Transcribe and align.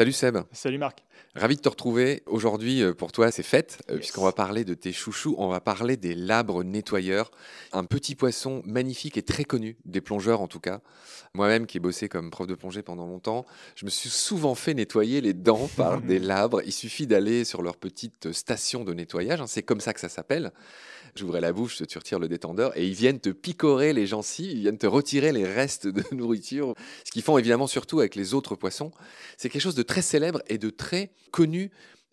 Salut 0.00 0.12
Seb. 0.12 0.38
Salut 0.52 0.78
Marc. 0.78 1.02
Ravi 1.36 1.54
de 1.56 1.60
te 1.60 1.68
retrouver. 1.68 2.22
Aujourd'hui, 2.26 2.82
euh, 2.82 2.92
pour 2.92 3.12
toi, 3.12 3.30
c'est 3.30 3.44
fête, 3.44 3.78
euh, 3.88 3.92
Yes. 3.94 4.00
puisqu'on 4.00 4.24
va 4.24 4.32
parler 4.32 4.64
de 4.64 4.74
tes 4.74 4.92
chouchous. 4.92 5.36
On 5.38 5.48
va 5.48 5.60
parler 5.60 5.96
des 5.96 6.14
labres 6.16 6.64
nettoyeurs. 6.64 7.30
Un 7.72 7.84
petit 7.84 8.16
poisson 8.16 8.62
magnifique 8.66 9.16
et 9.16 9.22
très 9.22 9.44
connu, 9.44 9.76
des 9.84 10.00
plongeurs 10.00 10.40
en 10.40 10.48
tout 10.48 10.58
cas. 10.58 10.80
Moi-même, 11.34 11.66
qui 11.66 11.76
ai 11.76 11.80
bossé 11.80 12.08
comme 12.08 12.30
prof 12.30 12.48
de 12.48 12.56
plongée 12.56 12.82
pendant 12.82 13.06
longtemps, 13.06 13.46
je 13.76 13.84
me 13.84 13.90
suis 13.90 14.10
souvent 14.10 14.56
fait 14.56 14.74
nettoyer 14.74 15.20
les 15.20 15.32
dents 15.32 15.68
par 15.76 16.00
des 16.00 16.18
labres. 16.18 16.62
Il 16.66 16.72
suffit 16.72 17.06
d'aller 17.06 17.44
sur 17.44 17.62
leur 17.62 17.76
petite 17.76 18.32
station 18.32 18.82
de 18.82 18.92
nettoyage. 18.92 19.40
hein. 19.40 19.46
C'est 19.46 19.62
comme 19.62 19.80
ça 19.80 19.92
que 19.94 20.00
ça 20.00 20.08
s'appelle. 20.08 20.50
J'ouvrais 21.16 21.40
la 21.40 21.52
bouche, 21.52 21.82
tu 21.88 21.98
retires 21.98 22.20
le 22.20 22.28
détendeur 22.28 22.76
et 22.78 22.86
ils 22.86 22.94
viennent 22.94 23.18
te 23.18 23.30
picorer 23.30 23.92
les 23.92 24.06
gencives, 24.06 24.52
ils 24.52 24.60
viennent 24.60 24.78
te 24.78 24.86
retirer 24.86 25.32
les 25.32 25.44
restes 25.44 25.88
de 25.88 26.04
nourriture. 26.14 26.74
Ce 27.04 27.10
qu'ils 27.10 27.22
font 27.22 27.36
évidemment 27.36 27.66
surtout 27.66 27.98
avec 27.98 28.14
les 28.14 28.32
autres 28.34 28.54
poissons. 28.54 28.92
C'est 29.36 29.48
quelque 29.48 29.62
chose 29.62 29.74
de 29.74 29.82
très 29.82 30.02
célèbre 30.02 30.40
et 30.48 30.56
de 30.58 30.70
très 30.70 31.09
connu 31.30 31.70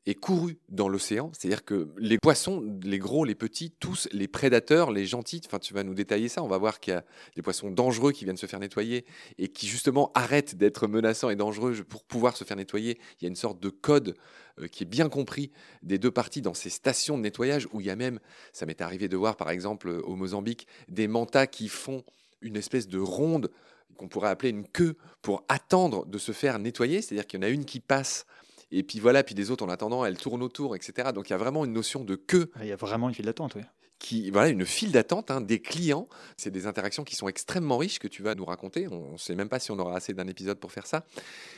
et 0.07 0.15
couru 0.15 0.57
dans 0.69 0.87
l'océan. 0.87 1.31
C'est-à-dire 1.33 1.65
que 1.65 1.89
les 1.97 2.17
poissons, 2.17 2.63
les 2.81 2.97
gros, 2.97 3.25
les 3.25 3.35
petits, 3.35 3.71
tous, 3.71 4.07
les 4.13 4.29
prédateurs, 4.29 4.89
les 4.89 5.05
gentils, 5.05 5.41
enfin 5.45 5.59
tu 5.59 5.73
vas 5.73 5.83
nous 5.83 5.93
détailler 5.93 6.29
ça, 6.29 6.41
on 6.41 6.47
va 6.47 6.57
voir 6.57 6.79
qu'il 6.79 6.93
y 6.93 6.95
a 6.95 7.03
des 7.35 7.41
poissons 7.41 7.69
dangereux 7.69 8.13
qui 8.13 8.23
viennent 8.23 8.37
se 8.37 8.45
faire 8.45 8.61
nettoyer 8.61 9.05
et 9.37 9.49
qui 9.49 9.67
justement 9.67 10.11
arrêtent 10.15 10.55
d'être 10.55 10.87
menaçants 10.87 11.29
et 11.29 11.35
dangereux 11.35 11.83
pour 11.83 12.05
pouvoir 12.05 12.37
se 12.37 12.45
faire 12.45 12.55
nettoyer. 12.55 12.97
Il 13.19 13.25
y 13.25 13.27
a 13.27 13.27
une 13.27 13.35
sorte 13.35 13.59
de 13.59 13.69
code 13.69 14.15
euh, 14.59 14.67
qui 14.67 14.83
est 14.83 14.87
bien 14.87 15.09
compris 15.09 15.51
des 15.83 15.97
deux 15.97 16.11
parties 16.11 16.41
dans 16.41 16.53
ces 16.53 16.69
stations 16.69 17.17
de 17.17 17.23
nettoyage 17.23 17.67
où 17.73 17.81
il 17.81 17.87
y 17.87 17.91
a 17.91 17.97
même, 17.97 18.21
ça 18.53 18.65
m'est 18.65 18.79
arrivé 18.79 19.09
de 19.09 19.17
voir 19.17 19.35
par 19.35 19.49
exemple 19.49 19.89
au 19.89 20.15
Mozambique, 20.15 20.67
des 20.87 21.09
mantas 21.09 21.47
qui 21.47 21.67
font 21.67 22.05
une 22.41 22.55
espèce 22.55 22.87
de 22.87 22.99
ronde 22.99 23.51
qu'on 23.97 24.07
pourrait 24.07 24.29
appeler 24.29 24.51
une 24.51 24.65
queue 24.65 24.95
pour 25.21 25.43
attendre 25.49 26.05
de 26.05 26.17
se 26.17 26.31
faire 26.31 26.59
nettoyer, 26.59 27.01
c'est-à-dire 27.01 27.27
qu'il 27.27 27.41
y 27.41 27.43
en 27.43 27.47
a 27.47 27.49
une 27.49 27.65
qui 27.65 27.81
passe 27.81 28.25
et 28.71 28.83
puis 28.83 28.99
voilà, 28.99 29.23
puis 29.23 29.35
les 29.35 29.51
autres 29.51 29.65
en 29.65 29.69
attendant, 29.69 30.05
elles 30.05 30.17
tournent 30.17 30.43
autour, 30.43 30.75
etc. 30.75 31.09
Donc 31.13 31.29
il 31.29 31.31
y 31.31 31.35
a 31.35 31.37
vraiment 31.37 31.63
une 31.65 31.73
notion 31.73 32.03
de 32.03 32.15
queue 32.15 32.51
Il 32.61 32.67
y 32.67 32.71
a 32.71 32.75
vraiment 32.75 33.07
une 33.07 33.15
file 33.15 33.25
d'attente, 33.25 33.55
oui. 33.55 33.61
qui, 33.99 34.29
voilà, 34.29 34.49
une 34.49 34.65
file 34.65 34.91
d'attente 34.91 35.31
hein, 35.31 35.39
des 35.41 35.61
clients. 35.61 36.07
C'est 36.35 36.51
des 36.51 36.67
interactions 36.67 37.03
qui 37.03 37.15
sont 37.15 37.27
extrêmement 37.29 37.77
riches 37.77 37.99
que 37.99 38.07
tu 38.07 38.23
vas 38.23 38.35
nous 38.35 38.45
raconter. 38.45 38.87
On 38.89 39.13
ne 39.13 39.17
sait 39.17 39.35
même 39.35 39.49
pas 39.49 39.59
si 39.59 39.71
on 39.71 39.79
aura 39.79 39.95
assez 39.95 40.13
d'un 40.13 40.27
épisode 40.27 40.59
pour 40.59 40.71
faire 40.71 40.85
ça. 40.85 41.05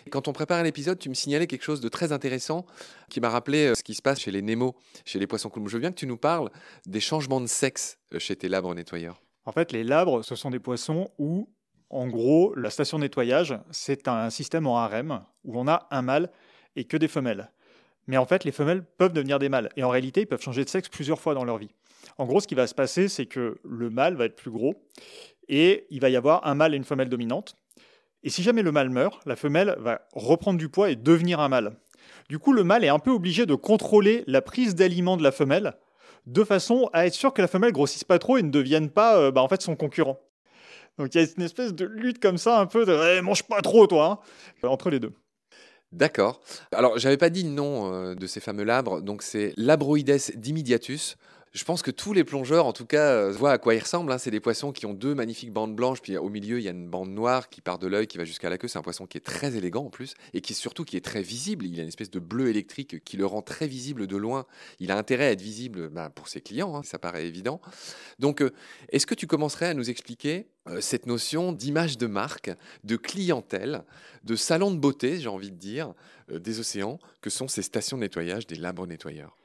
Et 0.05 0.09
quand 0.09 0.27
on 0.27 0.33
préparait 0.33 0.63
l'épisode, 0.63 0.99
tu 0.99 1.09
me 1.09 1.15
signalais 1.15 1.47
quelque 1.47 1.63
chose 1.63 1.81
de 1.81 1.89
très 1.89 2.11
intéressant 2.11 2.65
qui 3.09 3.19
m'a 3.21 3.30
rappelé 3.30 3.67
euh, 3.67 3.75
ce 3.75 3.83
qui 3.83 3.95
se 3.95 4.02
passe 4.02 4.19
chez 4.19 4.31
les 4.31 4.41
Nemo, 4.41 4.75
chez 5.05 5.17
les 5.19 5.27
poissons 5.27 5.49
coulmes. 5.49 5.67
Je 5.67 5.73
veux 5.73 5.81
bien 5.81 5.91
que 5.91 5.99
tu 5.99 6.07
nous 6.07 6.17
parles 6.17 6.52
des 6.85 6.99
changements 6.99 7.41
de 7.41 7.47
sexe 7.47 7.97
euh, 8.13 8.19
chez 8.19 8.35
tes 8.35 8.49
labres 8.49 8.75
nettoyeurs. 8.75 9.21
En 9.45 9.52
fait, 9.52 9.71
les 9.71 9.83
labres, 9.83 10.23
ce 10.23 10.35
sont 10.35 10.52
des 10.52 10.59
poissons 10.59 11.09
où, 11.17 11.49
en 11.89 12.07
gros, 12.07 12.53
la 12.53 12.69
station 12.69 12.99
de 12.99 13.03
nettoyage, 13.05 13.57
c'est 13.71 14.07
un 14.07 14.30
système 14.30 14.67
en 14.67 14.77
harem 14.77 15.23
où 15.43 15.59
on 15.59 15.67
a 15.67 15.87
un 15.89 16.03
mâle 16.03 16.30
et 16.80 16.85
que 16.85 16.97
des 16.97 17.08
femelles. 17.08 17.52
Mais 18.08 18.17
en 18.17 18.25
fait, 18.25 18.44
les 18.44 18.52
femelles 18.52 18.83
peuvent 18.83 19.13
devenir 19.13 19.38
des 19.38 19.49
mâles. 19.49 19.69
Et 19.75 19.83
en 19.83 19.89
réalité, 19.89 20.22
ils 20.22 20.27
peuvent 20.27 20.41
changer 20.41 20.63
de 20.63 20.69
sexe 20.69 20.89
plusieurs 20.89 21.19
fois 21.19 21.33
dans 21.33 21.44
leur 21.44 21.58
vie. 21.58 21.69
En 22.17 22.25
gros, 22.25 22.39
ce 22.39 22.47
qui 22.47 22.55
va 22.55 22.66
se 22.67 22.73
passer, 22.73 23.08
c'est 23.08 23.25
que 23.25 23.59
le 23.63 23.89
mâle 23.89 24.16
va 24.16 24.25
être 24.25 24.36
plus 24.36 24.49
gros 24.49 24.73
et 25.47 25.86
il 25.89 25.99
va 25.99 26.09
y 26.09 26.16
avoir 26.16 26.47
un 26.47 26.55
mâle 26.55 26.73
et 26.73 26.77
une 26.77 26.86
femelle 26.86 27.09
dominante. 27.09 27.55
Et 28.23 28.30
si 28.30 28.44
jamais 28.44 28.61
le 28.61 28.71
mâle 28.71 28.89
meurt, 28.89 29.21
la 29.25 29.36
femelle 29.36 29.75
va 29.80 30.02
reprendre 30.13 30.58
du 30.58 30.69
poids 30.69 30.89
et 30.89 30.95
devenir 30.95 31.39
un 31.39 31.49
mâle. 31.49 31.75
Du 32.30 32.39
coup, 32.39 32.53
le 32.53 32.63
mâle 32.63 32.83
est 32.83 32.89
un 32.89 32.99
peu 32.99 33.11
obligé 33.11 33.45
de 33.45 33.55
contrôler 33.55 34.23
la 34.25 34.41
prise 34.41 34.75
d'aliments 34.75 35.17
de 35.17 35.23
la 35.23 35.31
femelle 35.31 35.73
de 36.25 36.43
façon 36.43 36.89
à 36.93 37.05
être 37.05 37.14
sûr 37.14 37.33
que 37.33 37.41
la 37.41 37.47
femelle 37.47 37.71
grossisse 37.71 38.03
pas 38.03 38.19
trop 38.19 38.38
et 38.38 38.43
ne 38.43 38.52
devienne 38.52 38.89
pas 38.89 39.17
euh, 39.17 39.31
bah, 39.31 39.41
en 39.41 39.47
fait 39.47 39.61
son 39.61 39.75
concurrent. 39.75 40.19
Donc 40.97 41.16
il 41.16 41.21
y 41.21 41.23
a 41.23 41.27
une 41.36 41.43
espèce 41.43 41.73
de 41.73 41.86
lutte 41.86 42.19
comme 42.19 42.38
ça, 42.38 42.59
un 42.59 42.66
peu 42.66 42.86
de 42.86 43.17
Eh, 43.17 43.21
mange 43.21 43.43
pas 43.43 43.61
trop 43.61 43.87
toi, 43.87 44.21
hein, 44.64 44.67
entre 44.67 44.89
les 44.89 44.99
deux. 44.99 45.14
D'accord. 45.92 46.39
Alors, 46.72 47.00
j'avais 47.00 47.17
pas 47.17 47.32
dit 47.32 47.44
le 47.44 47.50
nom 47.50 47.92
euh, 47.92 48.14
de 48.14 48.27
ces 48.27 48.39
fameux 48.39 48.64
labres, 48.64 49.02
donc 49.02 49.23
c'est 49.23 49.54
Labroides 49.58 50.20
dimidiatus. 50.36 51.17
Je 51.52 51.64
pense 51.64 51.82
que 51.82 51.89
tous 51.89 52.14
les 52.14 52.23
plongeurs, 52.23 52.67
en 52.67 52.73
tout 52.73 52.86
cas, 52.86 53.11
euh, 53.11 53.32
voient 53.32 53.54
à 53.54 53.58
quoi 53.58 53.73
ils 53.73 53.80
ressemblent. 53.80 54.11
hein. 54.11 54.20
C'est 54.20 54.30
des 54.30 54.39
poissons 54.39 54.71
qui 54.71 54.86
ont 54.86 54.93
deux 54.93 55.15
magnifiques 55.15 55.52
bandes 55.52 55.76
blanches, 55.76 55.99
puis 55.99 56.15
au 56.15 56.30
milieu, 56.30 56.60
il 56.60 56.64
y 56.64 56.67
a 56.67 56.71
une 56.71 56.87
bande 56.87 57.10
noire 57.10 57.49
qui 57.49 57.61
part 57.61 57.80
de 57.80 57.87
l'œil, 57.87 58.05
qui 58.05 58.20
va 58.20 58.23
jusqu'à 58.23 58.52
la 58.52 58.60
queue. 58.60 58.67
C'est 58.67 58.77
un 58.77 58.83
poisson 58.83 59.08
qui 59.08 59.17
est 59.17 59.21
très 59.21 59.55
élégant 59.55 59.86
en 59.86 59.89
plus, 59.89 60.14
et 60.33 60.42
qui 60.42 60.54
surtout 60.54 60.86
qui 60.86 60.95
est 60.95 61.04
très 61.04 61.23
visible. 61.23 61.65
Il 61.65 61.80
a 61.80 61.82
une 61.82 61.87
espèce 61.87 62.11
de 62.11 62.20
bleu 62.20 62.49
électrique 62.49 63.04
qui 63.04 63.17
le 63.17 63.26
rend 63.26 63.42
très 63.42 63.65
visible 63.65 64.05
de 64.05 64.15
loin. 64.15 64.45
Il 64.80 64.92
a 64.92 64.98
intérêt 64.98 65.26
à 65.26 65.32
être 65.32 65.42
visible 65.42 65.89
bah, 65.89 66.11
pour 66.14 66.27
ses 66.27 66.39
clients, 66.39 66.76
hein, 66.76 66.83
ça 66.83 66.99
paraît 66.99 67.26
évident. 67.26 67.61
Donc, 68.20 68.43
euh, 68.43 68.52
est-ce 68.89 69.08
que 69.08 69.16
tu 69.16 69.26
commencerais 69.26 69.70
à 69.70 69.73
nous 69.73 69.89
expliquer 69.89 70.45
euh, 70.67 70.81
cette 70.81 71.08
notion 71.08 71.52
d'image 71.52 71.98
de 71.98 72.05
marque, 72.05 72.52
de 72.83 72.95
clientèle, 72.95 73.86
de 74.23 74.36
salon 74.36 74.70
de 74.70 74.77
beauté, 74.77 75.20
j'ai 75.20 75.30
envie 75.30 75.52
de 75.52 75.58
dire, 75.58 75.93
des 76.31 76.60
océans, 76.60 76.99
que 77.21 77.31
sont 77.31 77.48
ces 77.48 77.64
stations 77.64 77.98
de 77.98 78.02
nettoyage 78.02 78.45
des 78.45 78.55
labres 78.55 78.86
nettoyeurs? 78.86 79.39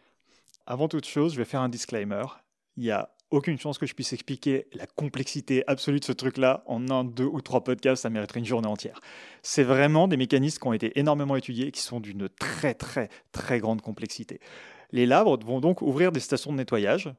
Avant 0.67 0.89
toute 0.89 1.07
chose, 1.07 1.35
je 1.35 1.39
vais 1.39 1.45
faire 1.45 1.61
un 1.61 1.69
disclaimer. 1.69 2.25
Il 2.77 2.85
n'y 2.85 2.91
a 2.91 3.11
aucune 3.31 3.59
chance 3.59 3.77
que 3.77 3.85
je 3.85 3.95
puisse 3.95 4.15
expliquer 4.15 4.67
la 4.73 4.87
complexité 4.87 5.63
absolue 5.67 6.01
de 6.01 6.05
ce 6.05 6.13
truc-là 6.13 6.63
en 6.67 6.89
un, 6.89 7.05
deux 7.05 7.27
ou 7.27 7.43
trois 7.43 7.63
podcasts, 7.65 8.03
ça 8.03 8.11
mériterait 8.11 8.41
une 8.41 8.47
journée 8.47 8.69
entière. 8.69 9.01
C'est 9.43 9.63
vraiment 9.63 10.09
des 10.09 10.17
mécanismes 10.17 10.61
qui 10.61 10.67
ont 10.67 10.73
été 10.73 10.99
énormément 10.99 11.37
étudiés 11.37 11.67
et 11.67 11.71
qui 11.71 11.83
sont 11.83 12.01
d'une 12.01 12.29
très 12.29 12.73
très 12.73 13.11
très 13.33 13.59
grande 13.59 13.83
complexité. 13.83 14.41
Les 14.91 15.05
labres 15.05 15.39
vont 15.45 15.61
donc 15.61 15.83
ouvrir 15.83 16.13
des 16.13 16.21
stations 16.21 16.53
de 16.53 16.57
nettoyage 16.57 17.13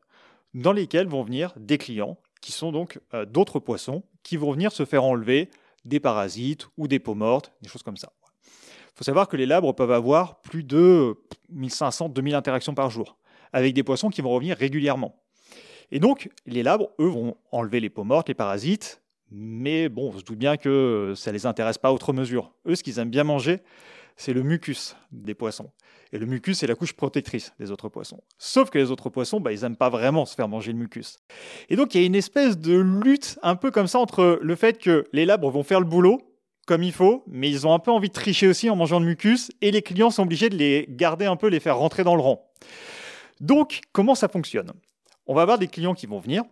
dans 0.53 0.71
lesquelles 0.71 1.07
vont 1.07 1.23
venir 1.23 1.53
des 1.57 1.77
clients 1.77 2.17
qui 2.41 2.51
sont 2.51 2.71
donc 2.71 2.99
euh, 3.13 3.25
d'autres 3.25 3.59
poissons 3.59 4.03
qui 4.23 4.37
vont 4.37 4.51
venir 4.53 4.71
se 4.71 4.85
faire 4.85 5.03
enlever 5.03 5.49
des 5.83 5.99
parasites 5.99 6.67
ou 6.77 6.87
des 6.87 6.99
peaux 6.99 7.13
mortes, 7.13 7.51
des 7.61 7.69
choses 7.69 7.83
comme 7.83 7.97
ça. 7.97 8.11
Il 8.45 8.97
faut 8.99 9.03
savoir 9.03 9.27
que 9.27 9.37
les 9.37 9.45
labres 9.45 9.73
peuvent 9.73 9.91
avoir 9.91 10.41
plus 10.41 10.63
de 10.63 11.15
1500-2000 11.53 12.33
interactions 12.33 12.73
par 12.73 12.89
jour 12.89 13.17
avec 13.55 13.73
des 13.73 13.83
poissons 13.83 14.09
qui 14.09 14.21
vont 14.21 14.31
revenir 14.31 14.57
régulièrement. 14.57 15.15
Et 15.89 15.99
donc, 15.99 16.29
les 16.45 16.61
labres, 16.61 16.89
eux, 16.99 17.07
vont 17.07 17.37
enlever 17.53 17.79
les 17.79 17.89
peaux 17.89 18.03
mortes, 18.03 18.27
les 18.27 18.33
parasites, 18.33 19.01
mais 19.31 19.87
bon, 19.87 20.11
on 20.13 20.19
se 20.19 20.23
doute 20.25 20.37
bien 20.37 20.57
que 20.57 21.13
ça 21.15 21.31
ne 21.31 21.37
les 21.37 21.45
intéresse 21.45 21.77
pas 21.77 21.93
outre 21.93 22.11
mesure. 22.11 22.51
Eux, 22.67 22.75
ce 22.75 22.83
qu'ils 22.83 22.99
aiment 22.99 23.09
bien 23.09 23.23
manger, 23.23 23.61
c'est 24.17 24.33
le 24.33 24.43
mucus 24.43 24.97
des 25.13 25.35
poissons. 25.35 25.71
Et 26.11 26.17
le 26.17 26.25
mucus, 26.25 26.59
c'est 26.59 26.67
la 26.67 26.75
couche 26.75 26.91
protectrice 26.91 27.53
des 27.57 27.71
autres 27.71 27.87
poissons. 27.87 28.21
Sauf 28.37 28.69
que 28.69 28.77
les 28.77 28.91
autres 28.91 29.09
poissons, 29.09 29.39
bah, 29.39 29.53
ils 29.53 29.61
n'aiment 29.61 29.77
pas 29.77 29.89
vraiment 29.89 30.25
se 30.25 30.35
faire 30.35 30.49
manger 30.49 30.73
le 30.73 30.77
mucus. 30.77 31.19
Et 31.69 31.77
donc, 31.77 31.95
il 31.95 32.01
y 32.01 32.03
a 32.03 32.07
une 32.07 32.15
espèce 32.15 32.57
de 32.57 32.77
lutte 32.77 33.39
un 33.41 33.55
peu 33.55 33.71
comme 33.71 33.87
ça 33.87 33.99
entre 33.99 34.37
le 34.41 34.55
fait 34.57 34.77
que 34.79 35.05
les 35.13 35.25
labres 35.25 35.49
vont 35.49 35.63
faire 35.63 35.79
le 35.79 35.85
boulot 35.85 36.21
comme 36.65 36.83
il 36.83 36.91
faut, 36.91 37.23
mais 37.27 37.49
ils 37.49 37.67
ont 37.67 37.73
un 37.73 37.79
peu 37.79 37.91
envie 37.91 38.09
de 38.09 38.13
tricher 38.13 38.47
aussi 38.47 38.69
en 38.69 38.75
mangeant 38.75 38.99
le 38.99 39.05
mucus, 39.05 39.51
et 39.61 39.71
les 39.71 39.81
clients 39.81 40.09
sont 40.09 40.23
obligés 40.23 40.49
de 40.49 40.57
les 40.57 40.87
garder 40.89 41.25
un 41.25 41.35
peu, 41.35 41.47
les 41.47 41.59
faire 41.59 41.77
rentrer 41.77 42.03
dans 42.03 42.15
le 42.15 42.21
rang. 42.21 42.51
Donc, 43.39 43.81
comment 43.91 44.15
ça 44.15 44.27
fonctionne? 44.27 44.71
On 45.27 45.33
va 45.33 45.41
avoir 45.41 45.57
des 45.57 45.67
clients 45.67 45.93
qui 45.93 46.05
vont 46.05 46.19
venir, 46.19 46.43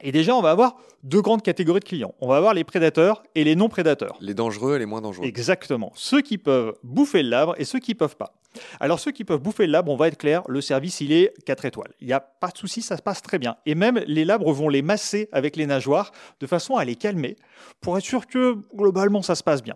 et 0.00 0.12
déjà, 0.12 0.34
on 0.34 0.42
va 0.42 0.50
avoir 0.50 0.76
deux 1.02 1.22
grandes 1.22 1.42
catégories 1.42 1.80
de 1.80 1.84
clients. 1.84 2.14
On 2.20 2.28
va 2.28 2.36
avoir 2.36 2.52
les 2.52 2.64
prédateurs 2.64 3.22
et 3.34 3.44
les 3.44 3.54
non-prédateurs. 3.54 4.16
Les 4.20 4.34
dangereux 4.34 4.76
et 4.76 4.78
les 4.78 4.86
moins 4.86 5.00
dangereux. 5.00 5.26
Exactement. 5.26 5.92
Ceux 5.94 6.20
qui 6.20 6.36
peuvent 6.36 6.74
bouffer 6.82 7.22
le 7.22 7.30
labre 7.30 7.54
et 7.58 7.64
ceux 7.64 7.78
qui 7.78 7.94
peuvent 7.94 8.16
pas. 8.16 8.34
Alors 8.80 9.00
ceux 9.00 9.10
qui 9.10 9.24
peuvent 9.24 9.40
bouffer 9.40 9.66
le 9.66 9.72
labre, 9.72 9.90
on 9.90 9.96
va 9.96 10.08
être 10.08 10.18
clair, 10.18 10.42
le 10.48 10.60
service 10.60 11.00
il 11.00 11.12
est 11.12 11.32
4 11.44 11.64
étoiles. 11.64 11.92
Il 12.00 12.06
n'y 12.06 12.12
a 12.12 12.20
pas 12.20 12.48
de 12.48 12.58
souci, 12.58 12.82
ça 12.82 12.96
se 12.96 13.02
passe 13.02 13.20
très 13.20 13.38
bien. 13.38 13.56
Et 13.66 13.74
même 13.74 14.00
les 14.06 14.24
labres 14.24 14.52
vont 14.52 14.68
les 14.68 14.82
masser 14.82 15.28
avec 15.32 15.56
les 15.56 15.66
nageoires 15.66 16.12
de 16.40 16.46
façon 16.46 16.76
à 16.76 16.84
les 16.84 16.94
calmer 16.94 17.36
pour 17.80 17.98
être 17.98 18.04
sûr 18.04 18.26
que 18.26 18.56
globalement 18.74 19.22
ça 19.22 19.34
se 19.34 19.42
passe 19.42 19.62
bien. 19.62 19.74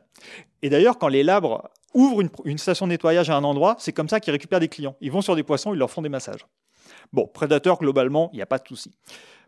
Et 0.62 0.70
d'ailleurs 0.70 0.98
quand 0.98 1.08
les 1.08 1.24
labres 1.24 1.68
ouvrent 1.94 2.22
une, 2.44 2.58
station 2.58 2.86
de 2.86 2.90
nettoyage 2.90 3.30
à 3.30 3.36
un 3.36 3.44
endroit, 3.44 3.76
c'est 3.78 3.92
comme 3.92 4.08
ça 4.08 4.20
qu'ils 4.20 4.32
récupèrent 4.32 4.60
des 4.60 4.68
clients. 4.68 4.96
Ils 5.00 5.10
vont 5.10 5.22
sur 5.22 5.36
des 5.36 5.42
poissons, 5.42 5.72
ils 5.72 5.78
leur 5.78 5.90
font 5.90 6.02
des 6.02 6.08
massages. 6.08 6.46
Bon, 7.12 7.26
prédateurs 7.26 7.78
globalement, 7.78 8.30
il 8.32 8.36
n'y 8.36 8.42
a 8.42 8.46
pas 8.46 8.58
de 8.58 8.66
souci. 8.66 8.94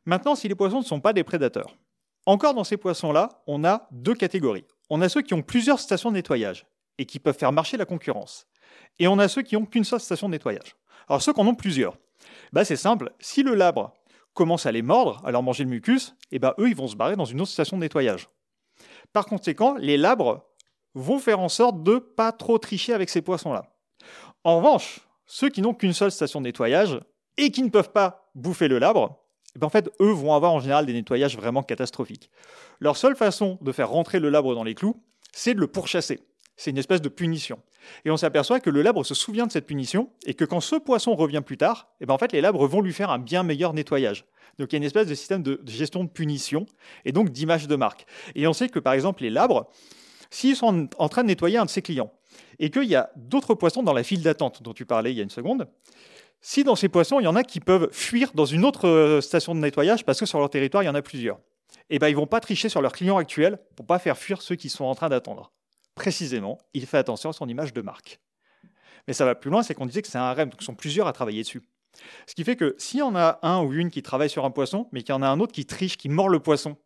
Maintenant, 0.07 0.35
si 0.35 0.49
les 0.49 0.55
poissons 0.55 0.81
ne 0.81 0.85
sont 0.85 1.01
pas 1.01 1.13
des 1.13 1.25
prédateurs, 1.25 1.77
encore 2.27 2.55
dans 2.55 2.65
ces 2.65 2.77
poissons-là, 2.77 3.43
on 3.47 3.65
a 3.65 3.89
deux 3.91 4.15
catégories. 4.15 4.65
On 4.89 5.01
a 5.01 5.09
ceux 5.09 5.23
qui 5.23 5.35
ont 5.35 5.43
plusieurs 5.43 5.79
stations 5.79 6.11
de 6.11 6.15
nettoyage 6.15 6.67
et 6.99 7.07
qui 7.07 7.19
peuvent 7.19 7.37
faire 7.37 7.53
marcher 7.53 7.77
la 7.77 7.85
concurrence. 7.85 8.47
Et 8.99 9.09
on 9.09 9.19
a 9.19 9.29
ceux 9.29 9.43
qui 9.43 9.55
n'ont 9.55 9.67
qu'une 9.67 9.85
seule 9.85 10.01
station 10.01 10.29
de 10.29 10.33
nettoyage. 10.33 10.77
Alors 11.09 11.23
ceux 11.23 11.33
qui 11.33 11.41
en 11.41 11.47
ont 11.47 11.55
plusieurs, 11.55 11.97
bah 12.53 12.65
c'est 12.65 12.77
simple, 12.77 13.13
si 13.21 13.43
le 13.43 13.55
labre 13.55 13.95
commence 14.35 14.67
à 14.67 14.73
les 14.73 14.83
mordre, 14.83 15.21
à 15.25 15.31
leur 15.31 15.43
manger 15.43 15.65
le 15.65 15.71
mucus, 15.71 16.15
et 16.31 16.39
bah 16.39 16.55
eux 16.59 16.69
ils 16.69 16.77
vont 16.77 16.89
se 16.89 16.97
barrer 16.97 17.17
dans 17.17 17.25
une 17.25 17.41
autre 17.41 17.51
station 17.51 17.77
de 17.77 17.83
nettoyage. 17.83 18.29
Par 19.13 19.27
conséquent, 19.27 19.75
les 19.79 19.97
labres 19.97 20.47
vont 20.95 21.19
faire 21.19 21.41
en 21.41 21.49
sorte 21.49 21.83
de 21.83 21.99
pas 21.99 22.33
trop 22.33 22.59
tricher 22.59 22.93
avec 22.93 23.09
ces 23.09 23.23
poissons-là. 23.23 23.73
En 24.45 24.57
revanche, 24.57 25.01
ceux 25.27 25.49
qui 25.49 25.63
n'ont 25.63 25.75
qu'une 25.75 25.93
seule 25.93 26.11
station 26.11 26.41
de 26.41 26.45
nettoyage 26.45 26.99
et 27.37 27.51
qui 27.51 27.63
ne 27.63 27.69
peuvent 27.69 27.93
pas 27.93 28.31
bouffer 28.35 28.69
le 28.69 28.79
labre, 28.79 29.21
eh 29.55 29.59
ben, 29.59 29.67
en 29.67 29.71
fait, 29.71 29.91
eux 30.01 30.13
vont 30.13 30.35
avoir 30.35 30.53
en 30.53 30.61
général 30.61 30.87
des 30.87 30.93
nettoyages 30.93 31.37
vraiment 31.37 31.63
catastrophiques. 31.63 32.31
Leur 32.79 32.97
seule 32.97 33.17
façon 33.17 33.59
de 33.61 33.73
faire 33.73 33.91
rentrer 33.91 34.21
le 34.21 34.29
labre 34.29 34.55
dans 34.55 34.65
les 34.65 34.75
clous, 34.75 35.03
c'est 35.33 35.55
de 35.55 35.61
le 35.61 35.67
pourchasser. 35.67 36.21
c'est 36.57 36.71
une 36.71 36.79
espèce 36.79 37.01
de 37.01 37.09
punition. 37.09 37.59
Et 38.05 38.11
on 38.11 38.17
s'aperçoit 38.17 38.61
que 38.61 38.71
le 38.71 38.83
labre 38.83 39.05
se 39.07 39.15
souvient 39.15 39.47
de 39.47 39.53
cette 39.53 39.67
punition 39.67 40.11
et 40.27 40.35
que 40.35 40.45
quand 40.45 40.61
ce 40.61 40.77
poisson 40.77 41.15
revient 41.15 41.43
plus 41.45 41.57
tard, 41.57 41.89
eh 42.01 42.07
ben 42.07 42.15
en 42.15 42.19
fait, 42.19 42.33
les 42.33 42.41
labres 42.41 42.67
vont 42.67 42.83
lui 42.83 42.93
faire 42.93 43.11
un 43.11 43.19
bien 43.19 43.43
meilleur 43.43 43.73
nettoyage. 43.73 44.27
Donc 44.59 44.73
il 44.73 44.75
y 44.75 44.77
a 44.77 44.79
une 44.79 44.85
espèce 44.85 45.07
de 45.07 45.15
système 45.15 45.43
de 45.43 45.61
gestion 45.65 46.05
de 46.05 46.11
punition 46.11 46.67
et 47.05 47.13
donc 47.13 47.31
d'image 47.31 47.67
de 47.67 47.77
marque. 47.77 48.05
Et 48.35 48.47
on 48.47 48.53
sait 48.53 48.69
que 48.69 48.79
par 48.79 48.93
exemple 48.93 49.23
les 49.23 49.31
labres, 49.31 49.71
s'ils 50.31 50.57
sont 50.57 50.89
en 50.99 51.09
train 51.09 51.23
de 51.23 51.29
nettoyer 51.29 51.59
un 51.59 51.65
de 51.65 51.71
ses 51.71 51.83
clients 51.83 52.13
et 52.59 52.71
qu'il 52.71 52.85
y 52.85 52.95
a 52.95 53.11
d'autres 53.17 53.55
poissons 53.55 53.83
dans 53.83 53.93
la 53.93 54.03
file 54.03 54.23
d'attente 54.23 54.63
dont 54.63 54.73
tu 54.73 54.87
parlais 54.87 55.13
il 55.13 55.17
y 55.17 55.21
a 55.21 55.25
une 55.25 55.31
seconde, 55.31 55.69
si 56.41 56.65
dans 56.65 56.77
ces 56.77 56.89
poissons, 56.89 57.21
il 57.21 57.25
y 57.25 57.29
en 57.29 57.37
a 57.37 57.43
qui 57.43 57.61
peuvent 57.61 57.89
fuir 57.93 58.33
dans 58.35 58.47
une 58.47 58.65
autre 58.65 58.89
euh, 58.89 59.21
station 59.21 59.55
de 59.55 59.61
nettoyage 59.61 60.05
parce 60.05 60.19
que 60.19 60.27
sur 60.27 60.39
leur 60.39 60.49
territoire, 60.49 60.83
il 60.83 60.87
y 60.87 60.91
en 60.91 60.95
a 60.95 61.03
plusieurs, 61.03 61.39
eh 61.91 61.99
ben, 61.99 62.09
ils 62.09 62.15
ne 62.15 62.17
vont 62.17 62.27
pas 62.27 62.41
tricher 62.41 62.69
sur 62.69 62.81
leur 62.81 62.93
client 62.93 63.19
actuel 63.19 63.59
pour 63.77 63.85
ne 63.85 63.89
pas 63.89 63.99
faire 63.99 64.17
fuir 64.17 64.41
ceux 64.41 64.57
qui 64.57 64.71
sont 64.71 64.85
en 64.85 64.95
train 64.95 65.09
d'attendre 65.09 65.53
précisément, 66.01 66.57
il 66.73 66.87
fait 66.87 66.97
attention 66.97 67.29
à 67.29 67.33
son 67.35 67.47
image 67.47 67.75
de 67.75 67.83
marque. 67.83 68.21
Mais 69.07 69.13
ça 69.13 69.27
va 69.27 69.35
plus 69.35 69.51
loin, 69.51 69.63
c'est 69.63 69.75
qu'on 69.75 69.85
disait 69.85 70.01
que 70.01 70.09
c'est 70.09 70.17
un 70.17 70.33
REM, 70.33 70.49
donc 70.49 70.63
ils 70.63 70.65
sont 70.65 70.75
plusieurs 70.75 71.07
à 71.07 71.13
travailler 71.13 71.43
dessus. 71.43 71.63
Ce 72.27 72.35
qui 72.35 72.43
fait 72.43 72.57
que 72.57 72.75
s'il 72.79 73.01
y 73.01 73.03
en 73.03 73.15
a 73.15 73.39
un 73.43 73.63
ou 73.63 73.75
une 73.75 73.91
qui 73.91 74.03
travaille 74.03 74.31
sur 74.31 74.47
un 74.47 74.51
poisson, 74.51 74.89
mais 74.93 75.03
qu'il 75.03 75.15
y 75.15 75.19
en 75.19 75.21
a 75.21 75.29
un 75.29 75.41
autre 75.41 75.53
qui 75.53 75.67
triche, 75.67 75.99
qui 75.99 76.09
mord 76.09 76.31
le 76.31 76.41
poisson, 76.41 76.79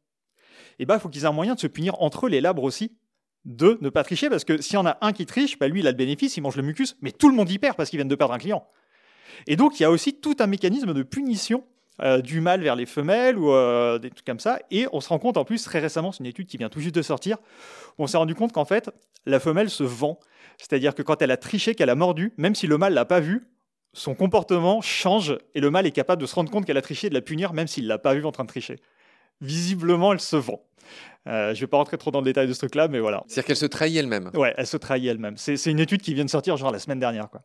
eh 0.81 0.85
ben, 0.85 0.97
il 0.97 1.01
faut 1.01 1.09
qu'ils 1.09 1.23
aient 1.23 1.27
un 1.27 1.33
moyen 1.33 1.55
de 1.55 1.61
se 1.61 1.69
punir 1.69 2.01
entre 2.03 2.27
eux, 2.27 2.29
les 2.29 2.41
labres 2.41 2.65
aussi, 2.65 2.97
de 3.45 3.79
ne 3.81 3.89
pas 3.91 4.05
tricher, 4.05 4.31
parce 4.31 4.45
que 4.45 4.61
s'il 4.61 4.75
y 4.75 4.77
en 4.79 4.87
a 4.87 4.97
un 5.01 5.13
qui 5.13 5.27
triche, 5.27 5.59
bah 5.59 5.69
lui, 5.69 5.81
il 5.81 5.87
a 5.87 5.91
le 5.91 5.97
bénéfice, 5.97 6.37
il 6.37 6.41
mange 6.41 6.57
le 6.57 6.63
mucus, 6.63 6.97
mais 7.03 7.13
tout 7.13 7.29
le 7.29 7.35
monde 7.35 7.51
y 7.51 7.59
perd 7.59 7.77
parce 7.77 7.91
qu'ils 7.91 7.99
viennent 7.99 8.09
de 8.09 8.15
perdre 8.15 8.35
un 8.35 8.39
client. 8.39 8.67
Et 9.47 9.57
donc, 9.57 9.79
il 9.79 9.83
y 9.83 9.87
a 9.87 9.91
aussi 9.91 10.15
tout 10.15 10.37
un 10.39 10.47
mécanisme 10.47 10.95
de 10.95 11.03
punition 11.03 11.65
euh, 12.03 12.21
du 12.21 12.41
mâle 12.41 12.63
vers 12.63 12.75
les 12.75 12.87
femelles 12.87 13.39
ou 13.39 13.53
euh, 13.53 13.99
des 13.99 14.11
trucs 14.11 14.27
comme 14.27 14.41
ça. 14.41 14.59
Et 14.71 14.87
on 14.93 15.01
se 15.01 15.09
rend 15.09 15.19
compte 15.19 15.37
en 15.37 15.45
plus 15.45 15.63
très 15.63 15.79
récemment, 15.79 16.11
c'est 16.11 16.21
une 16.21 16.27
étude 16.27 16.47
qui 16.47 16.57
vient 16.57 16.69
tout 16.69 16.81
juste 16.81 16.95
de 16.95 17.03
sortir, 17.03 17.37
on 17.99 18.07
s'est 18.07 18.17
rendu 18.17 18.35
compte 18.35 18.53
qu'en 18.53 18.65
fait, 18.65 18.91
la 19.27 19.39
femelle 19.39 19.71
se 19.71 19.85
vend. 19.85 20.19
C'est-à-dire 20.59 20.95
que 20.95 21.03
quand 21.03 21.23
elle 21.23 21.31
a 21.31 21.37
triché, 21.37 21.75
qu'elle 21.75 21.91
a 21.91 21.95
mordu, 21.95 22.33
même 22.37 22.55
si 22.55 22.67
le 22.67 22.79
mâle 22.79 22.95
l'a 22.95 23.05
pas 23.05 23.21
vu, 23.21 23.49
son 23.93 24.15
comportement 24.15 24.81
change 24.81 25.39
et 25.55 25.61
le 25.61 25.71
mâle 25.71 25.87
est 25.87 25.93
capable 25.93 26.21
de 26.21 26.27
se 26.27 26.35
rendre 26.35 26.51
compte 26.51 26.67
qu'elle 26.67 26.77
a 26.77 26.83
triché 26.83 27.07
et 27.07 27.11
de 27.11 27.15
la 27.15 27.21
punir 27.21 27.53
même 27.53 27.69
s'il 27.69 27.87
l'a 27.87 27.99
pas 27.99 28.15
vu 28.15 28.25
en 28.25 28.33
train 28.33 28.45
de 28.45 28.49
tricher. 28.49 28.81
Visiblement, 29.41 30.13
elle 30.13 30.21
se 30.21 30.37
vend. 30.37 30.63
Euh, 31.27 31.55
je 31.55 31.61
vais 31.61 31.67
pas 31.67 31.77
rentrer 31.77 31.99
trop 31.99 32.11
dans 32.11 32.21
le 32.21 32.25
détail 32.25 32.47
de 32.47 32.53
ce 32.53 32.59
truc-là, 32.59 32.89
mais 32.89 33.01
voilà. 33.01 33.25
C'est-à-dire 33.27 33.47
qu'elle 33.47 33.57
se 33.57 33.67
trahit 33.67 33.97
elle-même. 33.97 34.31
Ouais, 34.35 34.55
elle 34.57 34.67
se 34.67 34.77
trahit 34.77 35.07
elle-même. 35.07 35.37
C'est 35.37 35.71
une 35.71 35.81
étude 35.81 36.03
qui 36.03 36.15
vient 36.15 36.25
de 36.25 36.31
sortir 36.31 36.57
genre 36.57 36.71
la 36.73 36.79
semaine 36.79 37.01
dernière, 37.01 37.29
quoi. 37.31 37.43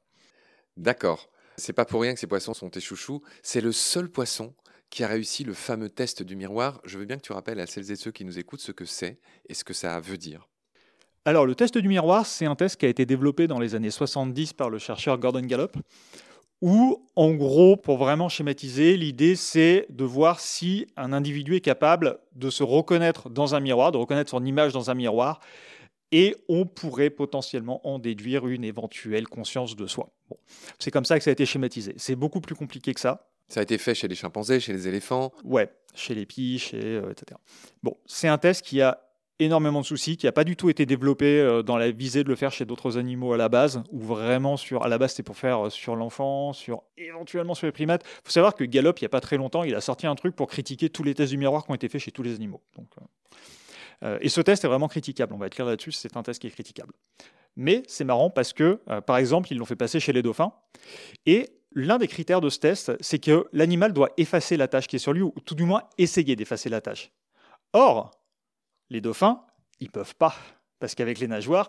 D'accord. 0.78 1.30
C'est 1.58 1.74
pas 1.74 1.86
pour 1.86 2.02
rien 2.02 2.14
que 2.14 2.20
ces 2.20 2.28
poissons 2.28 2.54
sont 2.54 2.70
tes 2.70 2.80
chouchous. 2.80 3.22
C'est 3.44 3.62
le 3.62 3.72
seul 3.72 4.10
poisson 4.10 4.54
qui 4.90 5.04
a 5.04 5.08
réussi 5.08 5.44
le 5.44 5.54
fameux 5.54 5.90
test 5.90 6.24
du 6.24 6.36
miroir. 6.36 6.82
Je 6.86 6.98
veux 6.98 7.06
bien 7.06 7.18
que 7.18 7.22
tu 7.22 7.34
rappelles 7.34 7.60
à 7.60 7.68
celles 7.68 7.92
et 7.92 7.96
ceux 7.96 8.12
qui 8.12 8.26
nous 8.26 8.40
écoutent 8.40 8.62
ce 8.62 8.72
que 8.72 8.86
c'est 8.86 9.20
et 9.48 9.54
ce 9.54 9.64
que 9.64 9.74
ça 9.74 10.00
veut 10.00 10.18
dire. 10.18 10.48
Alors, 11.26 11.46
le 11.46 11.54
test 11.54 11.78
du 11.78 11.88
miroir, 11.88 12.26
c'est 12.26 12.46
un 12.46 12.56
test 12.56 12.78
qui 12.78 12.86
a 12.86 12.90
été 12.90 13.06
développé 13.06 13.48
dans 13.48 13.60
les 13.60 13.76
années 13.76 13.92
70 13.92 14.54
par 14.54 14.70
le 14.70 14.80
chercheur 14.80 15.18
Gordon 15.18 15.42
Gallup, 15.42 15.76
où, 16.62 17.06
en 17.16 17.34
gros, 17.34 17.78
pour 17.78 17.98
vraiment 17.98 18.30
schématiser, 18.30 18.98
l'idée, 18.98 19.36
c'est 19.36 19.86
de 19.90 20.04
voir 20.04 20.40
si 20.40 20.88
un 20.98 21.14
individu 21.14 21.56
est 21.56 21.62
capable 21.62 22.20
de 22.36 22.50
se 22.50 22.64
reconnaître 22.64 23.30
dans 23.30 23.56
un 23.56 23.60
miroir, 23.60 23.92
de 23.92 23.98
reconnaître 23.98 24.30
son 24.30 24.46
image 24.46 24.74
dans 24.74 24.90
un 24.90 24.94
miroir, 24.94 25.40
et 26.12 26.36
on 26.50 26.66
pourrait 26.66 27.12
potentiellement 27.12 27.88
en 27.88 28.00
déduire 28.00 28.48
une 28.48 28.64
éventuelle 28.64 29.28
conscience 29.28 29.76
de 29.76 29.88
soi. 29.88 30.10
C'est 30.80 30.92
comme 30.92 31.06
ça 31.06 31.18
que 31.18 31.24
ça 31.24 31.30
a 31.30 31.34
été 31.34 31.46
schématisé. 31.46 31.94
C'est 31.98 32.16
beaucoup 32.16 32.42
plus 32.42 32.56
compliqué 32.56 32.94
que 32.94 33.00
ça. 33.00 33.30
Ça 33.48 33.62
a 33.62 33.64
été 33.64 33.78
fait 33.78 33.96
chez 33.96 34.08
les 34.08 34.16
chimpanzés, 34.16 34.60
chez 34.60 34.74
les 34.74 34.88
éléphants 34.88 35.32
Ouais, 35.44 35.72
chez 35.96 36.14
les 36.14 36.26
pies, 36.26 36.60
chez, 36.60 36.82
euh, 36.82 37.12
etc. 37.12 37.40
Bon, 37.82 37.98
c'est 38.06 38.28
un 38.28 38.38
test 38.38 38.64
qui 38.64 38.82
a 38.82 39.09
énormément 39.40 39.82
de 39.82 39.86
soucis, 39.86 40.18
qui 40.18 40.26
n'a 40.26 40.32
pas 40.32 40.44
du 40.44 40.56
tout 40.56 40.70
été 40.70 40.86
développé 40.86 41.40
euh, 41.40 41.64
dans 41.64 41.78
la 41.78 41.92
visée 41.92 42.24
de 42.24 42.30
le 42.30 42.36
faire 42.36 42.52
chez 42.52 42.66
d'autres 42.66 42.98
animaux 42.98 43.34
à 43.34 43.38
la 43.38 43.50
base, 43.50 43.82
ou 43.92 44.00
vraiment 44.00 44.58
sur, 44.58 44.84
à 44.84 44.90
la 44.90 44.98
base 44.98 45.12
c'était 45.12 45.24
pour 45.24 45.38
faire 45.38 45.68
euh, 45.68 45.70
sur 45.70 45.96
l'enfant, 45.96 46.54
sur 46.54 46.84
éventuellement 46.98 47.56
sur 47.56 47.66
les 47.66 47.72
primates. 47.72 48.04
Il 48.06 48.22
faut 48.26 48.32
savoir 48.32 48.56
que 48.56 48.64
Gallup, 48.64 49.00
il 49.00 49.04
n'y 49.04 49.08
a 49.08 49.10
pas 49.10 49.22
très 49.22 49.38
longtemps, 49.38 49.64
il 49.64 49.76
a 49.76 49.82
sorti 49.82 50.08
un 50.08 50.16
truc 50.16 50.36
pour 50.36 50.48
critiquer 50.48 50.90
tous 50.90 51.04
les 51.04 51.16
tests 51.16 51.32
du 51.32 51.38
miroir 51.38 51.66
qui 51.66 51.72
ont 51.72 51.76
été 51.76 51.90
faits 51.90 52.02
chez 52.02 52.12
tous 52.12 52.24
les 52.24 52.36
animaux. 52.36 52.62
Donc, 52.78 52.88
et 54.22 54.30
ce 54.30 54.40
test 54.40 54.64
est 54.64 54.68
vraiment 54.68 54.88
critiquable, 54.88 55.34
on 55.34 55.38
va 55.38 55.48
être 55.48 55.56
clair 55.56 55.68
là-dessus, 55.68 55.92
c'est 55.92 56.16
un 56.16 56.24
test 56.24 56.40
qui 56.40 56.48
est 56.48 56.52
critiquable. 56.52 56.94
Mais 57.58 57.84
c'est 57.88 58.06
marrant 58.06 58.30
parce 58.30 58.54
que, 58.54 58.80
par 59.02 59.18
exemple, 59.18 59.52
ils 59.52 59.58
l'ont 59.58 59.66
fait 59.66 59.76
passer 59.76 60.00
chez 60.00 60.14
les 60.14 60.22
dauphins, 60.22 60.54
et 61.26 61.50
l'un 61.74 61.98
des 61.98 62.08
critères 62.08 62.40
de 62.40 62.50
ce 62.50 62.60
test, 62.60 62.94
c'est 63.02 63.20
que 63.20 63.46
l'animal 63.52 63.92
doit 63.92 64.12
effacer 64.16 64.56
la 64.56 64.70
tâche 64.70 64.88
qui 64.88 64.96
est 64.96 65.00
sur 65.00 65.12
lui, 65.12 65.22
ou 65.22 65.34
tout 65.46 65.54
du 65.54 65.66
moins 65.66 65.84
essayer 65.98 66.38
d'effacer 66.38 66.70
la 66.70 66.80
tâche. 66.80 67.12
Or, 67.74 68.12
les 68.90 69.02
dauphins, 69.02 69.42
ils 69.80 69.90
peuvent 69.90 70.16
pas, 70.16 70.36
parce 70.80 70.96
qu'avec 70.96 71.20
les 71.20 71.28
nageoires, 71.28 71.68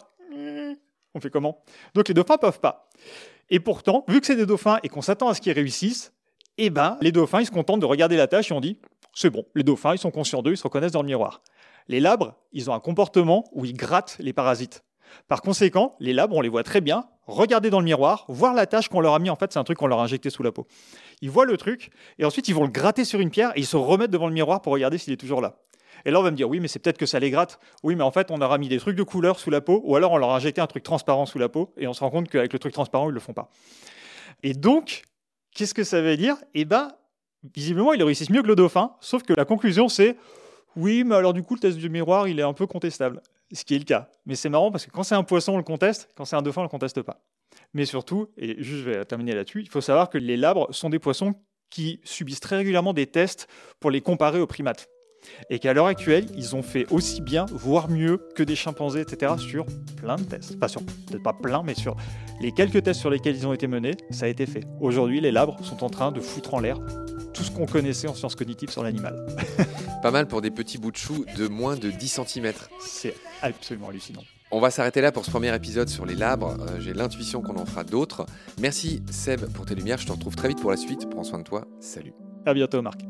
on 1.15 1.21
fait 1.21 1.31
comment? 1.31 1.63
Donc 1.95 2.09
les 2.09 2.15
dauphins 2.15 2.39
peuvent 2.39 2.61
pas. 2.61 2.89
Et 3.49 3.61
pourtant, 3.61 4.05
vu 4.09 4.21
que 4.21 4.27
c'est 4.27 4.37
des 4.37 4.47
dauphins 4.47 4.79
et 4.83 4.89
qu'on 4.89 5.03
s'attend 5.03 5.29
à 5.29 5.35
ce 5.35 5.41
qu'ils 5.41 5.53
réussissent, 5.53 6.13
eh 6.59 6.71
ben, 6.71 6.97
les 7.01 7.13
dauphins, 7.13 7.41
ils 7.41 7.47
se 7.47 7.51
contentent 7.51 7.81
de 7.81 7.87
regarder 7.87 8.17
la 8.17 8.27
tâche 8.27 8.51
et 8.51 8.55
on 8.55 8.61
dit, 8.61 8.79
c'est 9.15 9.31
bon, 9.31 9.45
les 9.55 9.63
dauphins, 9.63 9.95
ils 9.95 9.99
sont 9.99 10.11
conscients 10.11 10.43
d'eux, 10.43 10.53
ils 10.53 10.57
se 10.57 10.63
reconnaissent 10.63 10.93
dans 10.93 11.03
le 11.03 11.07
miroir. 11.07 11.43
Les 11.89 12.01
labres, 12.01 12.37
ils 12.53 12.71
ont 12.71 12.75
un 12.75 12.81
comportement 12.81 13.45
où 13.53 13.65
ils 13.65 13.75
grattent 13.75 14.17
les 14.21 14.33
parasites. 14.33 14.85
Par 15.27 15.43
conséquent, 15.43 15.97
les 15.99 16.13
labres, 16.13 16.37
on 16.37 16.41
les 16.41 16.49
voit 16.49 16.63
très 16.63 16.81
bien, 16.81 17.05
regarder 17.27 17.71
dans 17.71 17.81
le 17.81 17.85
miroir, 17.85 18.25
voir 18.29 18.55
la 18.55 18.67
tâche 18.67 18.89
qu'on 18.89 19.01
leur 19.01 19.15
a 19.15 19.19
mis, 19.19 19.31
en 19.31 19.37
fait, 19.37 19.53
c'est 19.53 19.59
un 19.59 19.65
truc 19.65 19.79
qu'on 19.79 19.89
leur 19.89 19.99
a 19.99 20.05
injecté 20.05 20.31
sous 20.31 20.45
la 20.45 20.53
peau. 20.53 20.69
Ils 21.21 21.31
voient 21.31 21.47
le 21.47 21.57
truc, 21.57 21.91
et 22.19 22.25
ensuite 22.25 22.47
ils 22.47 22.55
vont 22.55 22.65
le 22.65 22.71
gratter 22.71 23.05
sur 23.05 23.19
une 23.19 23.31
pierre, 23.31 23.51
et 23.57 23.61
ils 23.61 23.67
se 23.67 23.77
remettent 23.77 24.13
devant 24.13 24.29
le 24.29 24.35
miroir 24.35 24.63
pour 24.63 24.73
regarder 24.73 24.99
s'il 24.99 25.13
est 25.13 25.17
toujours 25.17 25.41
là. 25.41 25.57
Et 26.05 26.11
là, 26.11 26.21
on 26.21 26.23
va 26.23 26.31
me 26.31 26.37
dire, 26.37 26.49
oui, 26.49 26.61
mais 26.61 26.69
c'est 26.69 26.79
peut-être 26.79 26.99
que 26.99 27.07
ça 27.07 27.19
les 27.19 27.31
gratte. 27.31 27.59
Oui, 27.83 27.97
mais 27.97 28.05
en 28.05 28.11
fait, 28.11 28.31
on 28.31 28.39
leur 28.39 28.53
a 28.53 28.59
mis 28.59 28.69
des 28.69 28.79
trucs 28.79 28.97
de 28.97 29.03
couleur 29.03 29.39
sous 29.39 29.51
la 29.51 29.61
peau, 29.61 29.81
ou 29.85 29.97
alors 29.97 30.13
on 30.13 30.19
leur 30.19 30.31
a 30.31 30.37
injecté 30.37 30.61
un 30.61 30.67
truc 30.67 30.83
transparent 30.83 31.27
sous 31.27 31.39
la 31.39 31.49
peau, 31.49 31.73
et 31.77 31.87
on 31.87 31.93
se 31.93 32.01
rend 32.01 32.11
compte 32.11 32.29
qu'avec 32.29 32.53
le 32.53 32.59
truc 32.59 32.73
transparent, 32.73 33.07
ils 33.07 33.11
ne 33.11 33.15
le 33.15 33.21
font 33.21 33.33
pas. 33.33 33.51
Et 34.43 34.55
donc, 34.55 35.03
qu'est-ce 35.55 35.75
que 35.75 35.85
ça 35.85 36.01
veut 36.01 36.17
dire? 36.17 36.37
Eh 36.55 36.65
bien, 36.65 36.93
visiblement, 37.55 37.93
ils 37.93 38.03
réussissent 38.03 38.31
mieux 38.31 38.43
que 38.43 38.49
le 38.49 38.57
dauphin, 38.57 38.93
sauf 39.01 39.23
que 39.23 39.33
la 39.35 39.45
conclusion, 39.45 39.89
c'est, 39.89 40.17
oui, 40.77 41.05
mais 41.05 41.17
alors 41.17 41.33
du 41.33 41.43
coup, 41.43 41.55
le 41.55 41.61
test 41.61 41.79
du 41.79 41.91
miroir, 41.91 42.29
il 42.29 42.39
est 42.39 42.45
un 42.45 42.53
peu 42.53 42.67
contestable 42.67 43.21
ce 43.53 43.65
qui 43.65 43.75
est 43.75 43.79
le 43.79 43.85
cas. 43.85 44.09
Mais 44.27 44.37
c'est 44.37 44.49
marrant 44.49 44.71
parce 44.71 44.87
que 44.87 44.91
quand 44.91 45.03
c'est 45.03 45.15
un 45.15 45.25
poisson, 45.25 45.55
on 45.55 45.57
le 45.57 45.63
conteste, 45.63 46.09
quand 46.17 46.25
c'est 46.25 46.37
un 46.37 46.43
dauphin, 46.43 46.61
on 46.61 46.65
le 46.65 46.71
conteste 46.71 47.03
pas. 47.03 47.21
Mais 47.75 47.85
surtout, 47.85 48.29
et 48.37 48.63
juste 48.63 48.85
je 48.85 48.91
vais 48.91 49.05
terminer 49.05 49.35
là-dessus, 49.35 49.61
il 49.61 49.69
faut 49.69 49.81
savoir 49.81 50.09
que 50.09 50.19
les 50.19 50.37
labres 50.37 50.73
sont 50.73 50.89
des 50.89 50.99
poissons 51.01 51.35
qui 51.69 52.01
subissent 52.05 52.41
très 52.41 52.57
régulièrement 52.57 52.93
des 52.93 53.07
tests 53.07 53.49
pour 53.81 53.91
les 53.91 54.01
comparer 54.01 54.41
aux 54.41 54.47
primates. 54.47 54.89
Et 55.49 55.59
qu'à 55.59 55.73
l'heure 55.73 55.87
actuelle, 55.87 56.27
ils 56.37 56.57
ont 56.57 56.63
fait 56.63 56.87
aussi 56.91 57.21
bien, 57.21 57.47
voire 57.51 57.89
mieux 57.89 58.19
que 58.35 58.43
des 58.43 58.57
chimpanzés, 58.57 59.01
etc., 59.01 59.35
sur 59.39 59.67
plein 59.97 60.17
de 60.17 60.23
tests. 60.23 60.59
Pas 60.59 60.69
sur, 60.69 60.83
peut-être 60.83 61.23
pas 61.23 61.33
plein, 61.33 61.63
mais 61.63 61.75
sur 61.75 61.97
les 62.41 62.53
quelques 62.53 62.83
tests 62.83 63.01
sur 63.01 63.11
lesquels 63.11 63.37
ils 63.37 63.47
ont 63.47 63.53
été 63.53 63.67
menés, 63.67 63.97
ça 64.11 64.27
a 64.27 64.29
été 64.29 64.47
fait. 64.47 64.65
Aujourd'hui, 64.81 65.21
les 65.21 65.31
labres 65.31 65.57
sont 65.63 65.85
en 65.85 65.91
train 65.91 66.13
de 66.13 66.21
foutre 66.21 66.55
en 66.55 66.61
l'air 66.61 66.79
tout 67.33 67.43
ce 67.43 67.51
qu'on 67.51 67.67
connaissait 67.67 68.09
en 68.09 68.15
sciences 68.15 68.35
cognitives 68.35 68.71
sur 68.71 68.83
l'animal. 68.83 69.27
pas 70.03 70.11
mal 70.11 70.27
pour 70.27 70.43
des 70.43 70.51
petits 70.51 70.79
bouts 70.79 70.91
de 70.91 70.97
chou 70.97 71.25
de 71.37 71.49
moins 71.49 71.77
de 71.77 71.91
10 71.91 72.21
cm. 72.27 72.53
C'est 72.81 73.15
absolument 73.43 73.89
hallucinant. 73.89 74.23
On 74.51 74.61
va 74.61 74.71
s'arrêter 74.71 75.01
là 75.01 75.13
pour 75.13 75.25
ce 75.25 75.31
premier 75.31 75.55
épisode 75.55 75.89
sur 75.89 76.05
les 76.05 76.17
labres. 76.17 76.57
Euh, 76.61 76.81
j'ai 76.81 76.93
l'intuition 76.93 77.41
qu'on 77.41 77.57
en 77.57 77.65
fera 77.65 77.85
d'autres. 77.85 78.27
Merci 78.61 79.03
Seb 79.11 79.45
pour 79.53 79.65
tes 79.65 79.75
lumières. 79.75 79.99
Je 79.99 80.07
te 80.07 80.13
retrouve 80.13 80.35
très 80.35 80.49
vite 80.49 80.61
pour 80.61 80.71
la 80.71 80.77
suite. 80.77 81.09
Prends 81.09 81.25
soin 81.25 81.39
de 81.39 81.45
toi. 81.45 81.67
Salut. 81.79 82.13
À 82.45 82.53
bientôt 82.53 82.83
Marc. 82.83 83.10